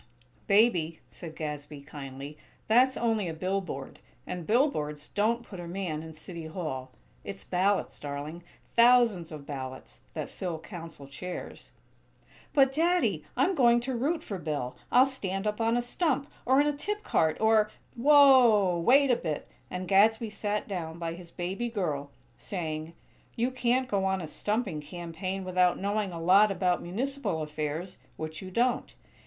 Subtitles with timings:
[0.47, 2.35] "Baby," said Gadsby, kindly,
[2.67, 6.89] "that's only a billboard, and billboards don't put a man in City Hall.
[7.23, 8.41] It's ballots, darling;
[8.75, 11.69] thousands of ballots, that fill Council chairs."
[12.51, 14.75] "But, Daddy, I'm going to root for Bill.
[14.91, 18.79] I'll stand up on a stump, or in a tip cart, or" "Whoa!
[18.79, 22.09] Wait a bit!" and Gadsby sat down by his "baby girl,"
[22.39, 22.93] saying:
[23.35, 28.41] "You can't go on a stumping campaign without knowing a lot about municipal affairs; which
[28.41, 28.95] you don't.